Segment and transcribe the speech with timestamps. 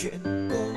[0.00, 0.67] chuyện cổ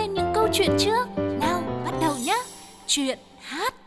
[0.00, 1.08] lên những câu chuyện trước.
[1.40, 2.36] Nào bắt đầu nhé
[2.86, 3.79] chuyện hát.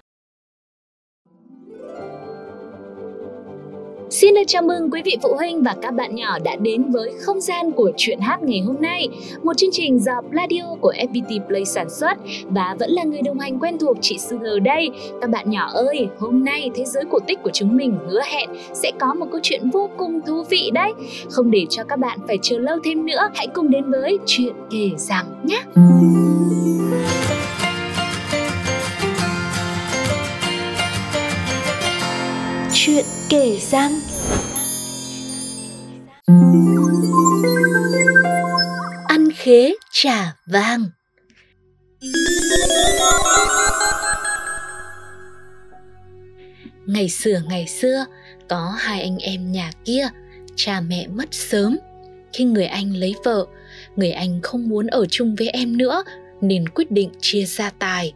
[4.24, 7.14] Xin được chào mừng quý vị phụ huynh và các bạn nhỏ đã đến với
[7.20, 9.10] không gian của chuyện hát ngày hôm nay,
[9.44, 12.18] một chương trình do Pladio của FPT Play sản xuất
[12.50, 14.90] và vẫn là người đồng hành quen thuộc chị Sugar đây.
[15.22, 18.50] Các bạn nhỏ ơi, hôm nay thế giới cổ tích của chúng mình hứa hẹn
[18.74, 20.94] sẽ có một câu chuyện vô cùng thú vị đấy.
[21.30, 24.54] Không để cho các bạn phải chờ lâu thêm nữa, hãy cùng đến với chuyện
[24.72, 25.62] kể rằng nhé.
[32.74, 33.92] Chuyện kể rằng
[39.08, 40.86] Ăn khế trà vàng
[46.86, 48.06] Ngày xưa ngày xưa,
[48.50, 50.08] có hai anh em nhà kia,
[50.56, 51.78] cha mẹ mất sớm.
[52.34, 53.46] Khi người anh lấy vợ,
[53.96, 56.04] người anh không muốn ở chung với em nữa,
[56.42, 58.14] nên quyết định chia gia tài.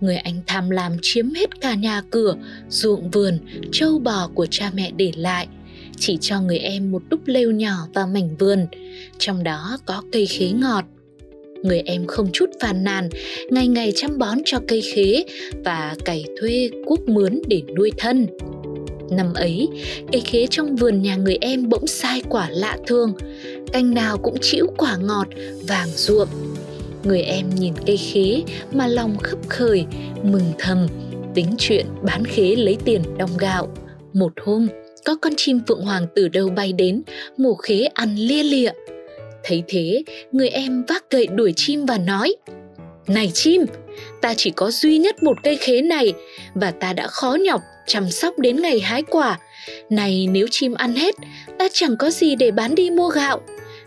[0.00, 2.34] Người anh tham lam chiếm hết cả nhà cửa,
[2.68, 3.38] ruộng vườn
[3.72, 5.48] trâu bò của cha mẹ để lại
[5.98, 8.66] chỉ cho người em một đúc lều nhỏ và mảnh vườn.
[9.18, 10.84] Trong đó có cây khế ngọt.
[11.62, 13.08] Người em không chút phàn nàn,
[13.50, 15.24] ngày ngày chăm bón cho cây khế
[15.64, 18.26] và cày thuê cuốc mướn để nuôi thân.
[19.10, 19.68] Năm ấy,
[20.12, 23.12] cây khế trong vườn nhà người em bỗng sai quả lạ thường.
[23.72, 25.28] Cành nào cũng chĩu quả ngọt,
[25.68, 26.28] vàng ruộm.
[27.04, 29.84] Người em nhìn cây khế mà lòng khấp khởi,
[30.22, 30.86] mừng thầm,
[31.34, 33.68] tính chuyện bán khế lấy tiền đong gạo.
[34.12, 34.68] Một hôm
[35.06, 37.02] có con chim phượng hoàng từ đâu bay đến,
[37.36, 38.70] mổ khế ăn lia lịa.
[39.44, 40.02] Thấy thế,
[40.32, 42.36] người em vác gậy đuổi chim và nói,
[43.06, 43.64] này chim,
[44.20, 46.12] ta chỉ có duy nhất một cây khế này
[46.54, 49.38] và ta đã khó nhọc chăm sóc đến ngày hái quả.
[49.90, 51.14] Này nếu chim ăn hết,
[51.58, 53.40] ta chẳng có gì để bán đi mua gạo.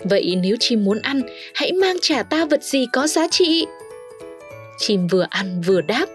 [0.03, 1.21] Vậy nếu chim muốn ăn,
[1.53, 3.65] hãy mang trả ta vật gì có giá trị?
[4.77, 6.05] Chim vừa ăn vừa đáp,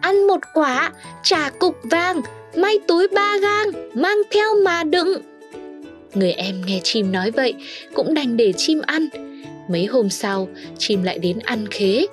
[0.00, 2.20] ăn một quả trả cục vàng
[2.56, 5.22] may túi ba gang, mang theo mà đựng.
[6.14, 7.54] Người em nghe chim nói vậy
[7.94, 9.08] cũng đành để chim ăn.
[9.68, 10.48] Mấy hôm sau,
[10.78, 12.06] chim lại đến ăn khế.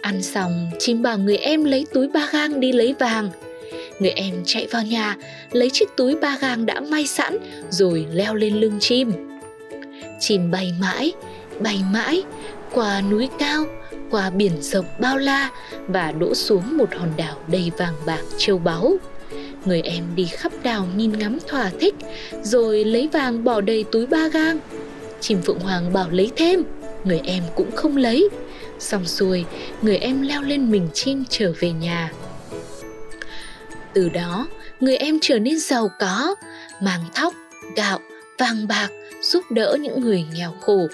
[0.00, 3.30] Ăn xong, chim bảo người em lấy túi ba gang đi lấy vàng.
[3.98, 5.16] Người em chạy vào nhà,
[5.52, 7.38] lấy chiếc túi ba gang đã may sẵn,
[7.70, 9.12] rồi leo lên lưng chim.
[10.20, 11.12] Chim bay mãi
[11.60, 12.22] bay mãi,
[12.72, 13.64] qua núi cao,
[14.10, 15.50] qua biển rộng bao la
[15.88, 18.96] và đỗ xuống một hòn đảo đầy vàng bạc châu báu
[19.64, 21.94] người em đi khắp đảo nhìn ngắm thỏa thích,
[22.42, 24.58] rồi lấy vàng bỏ đầy túi ba gang.
[25.20, 26.62] Chim phượng hoàng bảo lấy thêm,
[27.04, 28.28] người em cũng không lấy.
[28.78, 29.44] Xong xuôi,
[29.82, 32.12] người em leo lên mình chim trở về nhà.
[33.94, 34.48] Từ đó,
[34.80, 36.34] người em trở nên giàu có,
[36.82, 37.34] mang thóc,
[37.76, 37.98] gạo,
[38.38, 38.88] vàng bạc,
[39.22, 40.86] giúp đỡ những người nghèo khổ.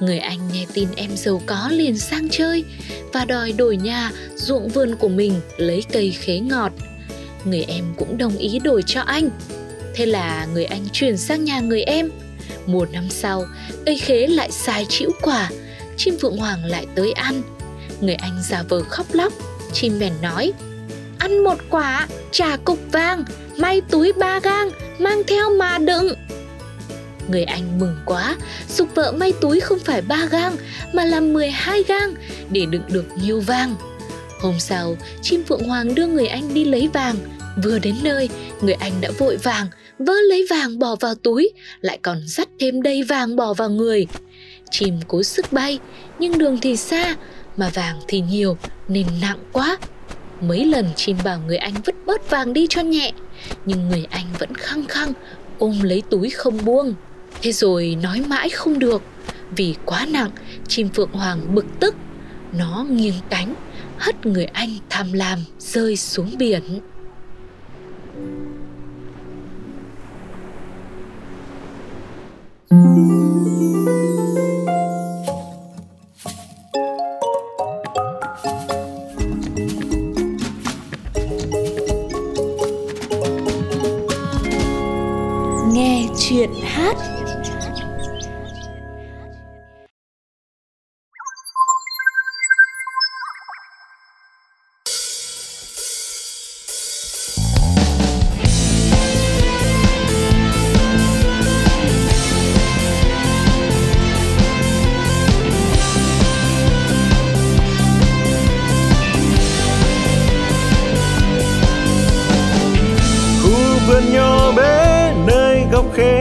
[0.00, 2.64] Người anh nghe tin em giàu có liền sang chơi
[3.12, 6.72] và đòi đổi nhà ruộng vườn của mình lấy cây khế ngọt
[7.44, 9.30] người em cũng đồng ý đổi cho anh.
[9.94, 12.10] Thế là người anh chuyển sang nhà người em.
[12.66, 13.44] Mùa năm sau
[13.86, 15.50] cây khế lại sai chĩu quả
[15.96, 17.42] chim phượng hoàng lại tới ăn.
[18.00, 19.32] Người anh giả vờ khóc lóc.
[19.72, 20.52] Chim bèn nói,
[21.18, 23.24] ăn một quả trả cục vàng,
[23.56, 26.14] may túi ba gang, mang theo mà đựng.
[27.28, 28.36] Người anh mừng quá,
[28.76, 30.56] dục vợ may túi không phải ba gang,
[30.94, 32.14] mà là 12 gang
[32.50, 33.74] để đựng được nhiều vàng
[34.40, 37.16] hôm sau, chim phượng hoàng đưa người anh đi lấy vàng.
[37.64, 38.28] Vừa đến nơi,
[38.60, 39.66] người anh đã vội vàng
[39.98, 41.50] vỡ lấy vàng bỏ vào túi,
[41.80, 44.06] lại còn dắt thêm đầy vàng bỏ vào người.
[44.70, 45.78] Chim cố sức bay,
[46.18, 47.16] nhưng đường thì xa,
[47.56, 48.56] mà vàng thì nhiều,
[48.88, 49.78] nên nặng quá.
[50.40, 53.12] Mấy lần chim bảo người anh vứt bớt vàng đi cho nhẹ,
[53.64, 55.12] nhưng người anh vẫn khăng khăng,
[55.58, 56.94] ôm lấy túi không buông.
[57.42, 59.02] Thế rồi nói mãi không được,
[59.56, 60.30] vì quá nặng,
[60.68, 61.94] chim phượng hoàng bực tức.
[62.58, 63.54] Nó nghiêng cánh
[63.98, 66.62] hất người anh tham lam rơi xuống biển.
[85.72, 87.17] Nghe chuyện hát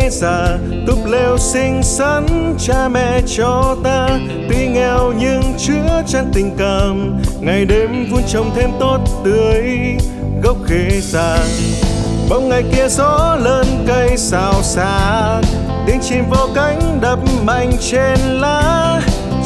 [0.10, 0.58] già
[0.88, 4.08] túp lều xinh xắn, cha mẹ cho ta.
[4.50, 9.98] Tuy nghèo nhưng chứa chan tình cảm, ngày đêm vun trồng thêm tốt tươi
[10.44, 11.38] gốc khế già
[12.30, 15.42] bỗng ngày kia gió lớn, cây xào xạc
[15.88, 19.02] tiếng chim vô cánh đập mạnh trên lá.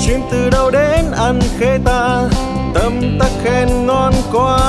[0.05, 2.29] Chim từ đâu đến ăn khế ta,
[2.73, 4.59] tâm ta khen ngon quá.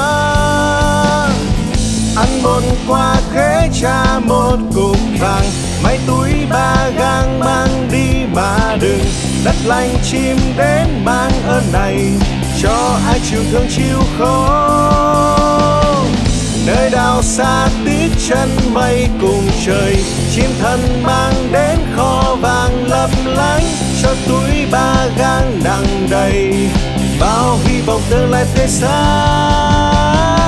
[2.17, 3.42] Ăn một quả khế
[3.81, 5.45] cha một cục vàng.
[5.83, 9.05] Máy túi ba gang mang đi mà đừng.
[9.45, 12.13] Đất lành chim đến mang ơn này.
[12.63, 15.03] Cho ai chịu thương chịu khó
[16.67, 19.97] nơi đào xa tít chân mây cùng trời.
[20.35, 23.65] Chim thân mang đến kho vàng lấp lánh.
[24.03, 26.69] Cho túi ba gang nặng đầy.
[27.21, 30.42] Bao hy vọng tương lai tươi sáng.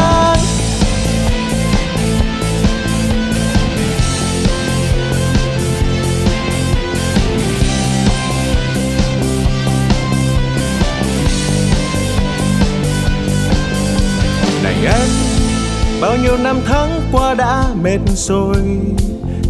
[17.84, 18.56] Mệt rồi.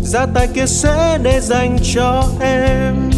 [0.03, 3.11] Gia tài kia sẽ để dành cho em.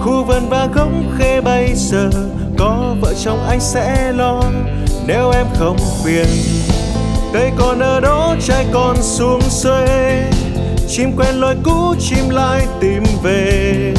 [0.00, 0.88] Khu vườn và gốc
[1.18, 2.10] khê bây giờ
[2.58, 4.42] có vợ chồng anh sẽ lo.
[5.06, 6.26] Nếu em không phiền,
[7.32, 10.22] cây còn ở đó, trái còn xuống xuê.
[10.88, 13.94] Chim quen lối cũ, chim lại tìm về.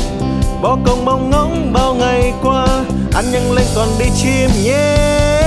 [0.61, 2.67] Bỏ công mong ngóng bao ngày qua,
[3.13, 4.71] ăn nhanh lên còn đi chim nhé.
[4.71, 5.42] yeah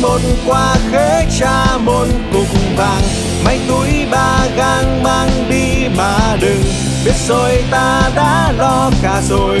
[0.00, 3.02] một quả khế cha một cục vàng.
[3.44, 6.62] Mấy túi ba gang mang đi mà đừng.
[7.04, 9.60] Biết rồi ta đã lo cả rồi.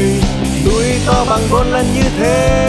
[0.64, 2.66] Túi to bằng bốn lần như thế.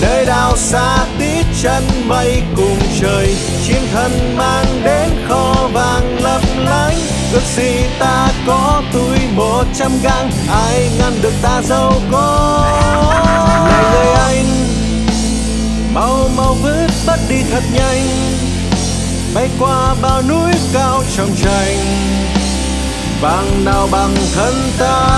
[0.00, 3.36] Nơi đào xa tít chân mây cùng trời.
[3.66, 6.96] Chim thân mang đến kho vàng lấp lánh.
[7.32, 10.30] Ước gì ta có túi một trăm gang.
[10.50, 12.64] Ai ngăn được ta giàu có?
[13.68, 14.01] Này
[17.52, 18.06] thật nhanh.
[19.34, 21.78] Bay qua bao núi cao trong tranh
[23.22, 25.08] bằng nào bằng thân ta.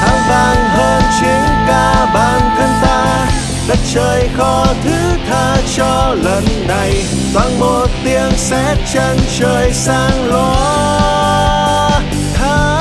[0.00, 3.26] Thang vàng hơn chiến ca bản thân ta,
[3.68, 4.96] đất trời khó thứ
[5.28, 7.04] tha cho lần này.
[7.34, 12.00] Toàn một tiếng sét chân trời sang lóa
[12.34, 12.80] tha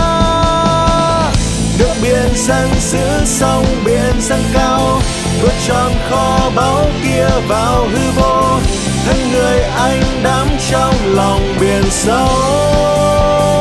[1.79, 5.01] nước biển dân giữ sông biển dân cao
[5.43, 8.59] nuốt tròn kho báu kia vào hư vô.
[9.05, 12.27] Thân người anh đắm trong lòng biển sâu.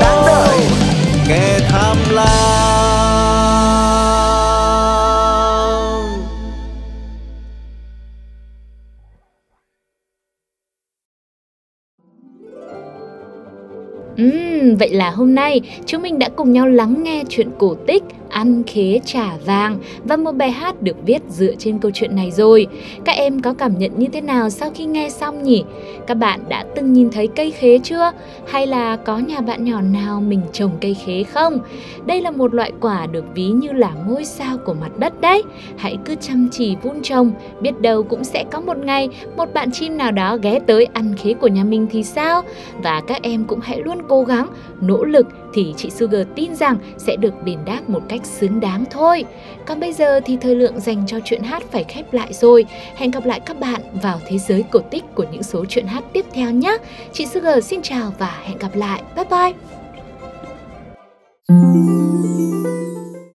[0.01, 0.59] Đáng đời.
[1.29, 2.73] Kẻ tham lam.
[14.17, 18.03] Ừm, vậy là hôm nay chúng mình đã cùng nhau lắng nghe chuyện cổ tích
[18.33, 22.31] Ăn khế trả vàng và một bài hát được viết dựa trên câu chuyện này
[22.31, 22.67] rồi.
[23.05, 25.65] Các em có cảm nhận như thế nào sau khi nghe xong nhỉ?
[26.07, 28.13] Các bạn đã từng nhìn thấy cây khế chưa?
[28.47, 31.59] Hay là có nhà bạn nhỏ nào mình trồng cây khế không?
[32.07, 35.43] Đây là một loại quả được ví như là ngôi sao của mặt đất đấy.
[35.77, 39.71] Hãy cứ chăm chỉ vun trồng, biết đâu cũng sẽ có một ngày một bạn
[39.73, 42.43] chim nào đó ghé tới ăn khế của nhà mình thì sao?
[42.83, 44.47] Và các em cũng hãy luôn cố gắng,
[44.81, 48.85] nỗ lực thì chị Sugar tin rằng sẽ được đền đáp một cách xứng đáng
[48.91, 49.25] thôi.
[49.67, 52.65] Còn bây giờ thì thời lượng dành cho chuyện hát phải khép lại rồi.
[52.95, 56.05] Hẹn gặp lại các bạn vào thế giới cổ tích của những số chuyện hát
[56.13, 56.77] tiếp theo nhé.
[57.13, 59.03] Chị Sugar xin chào và hẹn gặp lại.
[59.17, 59.53] Bye bye!